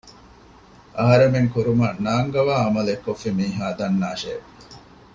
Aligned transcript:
އަހަރެމެން 0.97 1.49
ކުރުމަށް 1.53 1.99
ނާންގަވާ 2.05 2.55
ޢަމަލެއް 2.65 3.03
ކޮށްފި 3.05 3.29
މީހާ 3.37 3.65
ދަންނާށޭ 3.79 4.33